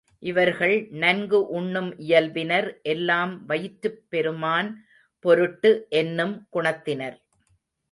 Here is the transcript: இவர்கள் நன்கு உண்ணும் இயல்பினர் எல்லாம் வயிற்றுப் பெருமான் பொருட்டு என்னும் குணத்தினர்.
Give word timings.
இவர்கள் 0.23 0.73
நன்கு 0.93 1.49
உண்ணும் 1.49 1.91
இயல்பினர் 1.99 2.81
எல்லாம் 2.85 3.45
வயிற்றுப் 3.45 4.01
பெருமான் 4.09 4.71
பொருட்டு 5.25 5.71
என்னும் 5.95 6.35
குணத்தினர். 6.53 7.17